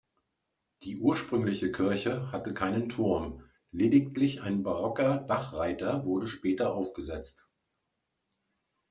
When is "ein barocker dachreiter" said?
4.41-6.05